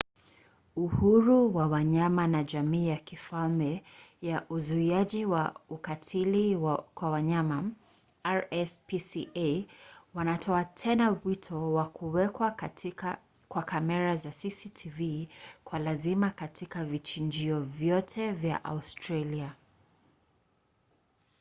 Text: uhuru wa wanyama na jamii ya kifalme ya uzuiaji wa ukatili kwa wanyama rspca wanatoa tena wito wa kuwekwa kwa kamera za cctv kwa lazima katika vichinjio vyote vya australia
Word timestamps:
uhuru 0.75 1.55
wa 1.55 1.67
wanyama 1.67 2.27
na 2.27 2.43
jamii 2.43 2.87
ya 2.87 2.97
kifalme 2.97 3.83
ya 4.21 4.45
uzuiaji 4.49 5.25
wa 5.25 5.59
ukatili 5.69 6.57
kwa 6.95 7.09
wanyama 7.09 7.71
rspca 8.25 9.63
wanatoa 10.13 10.65
tena 10.65 11.17
wito 11.23 11.73
wa 11.73 11.89
kuwekwa 11.89 12.55
kwa 13.47 13.63
kamera 13.63 14.15
za 14.15 14.31
cctv 14.31 15.25
kwa 15.63 15.79
lazima 15.79 16.29
katika 16.29 16.85
vichinjio 16.85 17.59
vyote 17.59 18.31
vya 18.31 18.63
australia 18.65 19.55